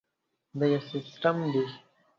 دا 0.57 0.65
یو 0.73 0.81
سیسټم 0.91 1.35
دی. 1.53 1.63